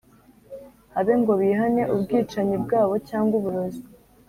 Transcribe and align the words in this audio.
habe 0.93 1.13
ngo 1.19 1.31
bihane 1.41 1.83
ubwicanyi 1.93 2.55
bwabo 2.63 2.93
cyangwa 3.09 3.33
uburozi, 3.39 3.83